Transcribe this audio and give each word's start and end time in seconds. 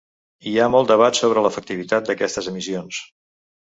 Hi 0.51 0.53
ha 0.63 0.69
molt 0.75 0.89
debat 0.93 1.21
sobre 1.21 1.45
l'efectivitat 1.45 2.11
d'aquestes 2.11 2.53
emissions. 2.57 3.09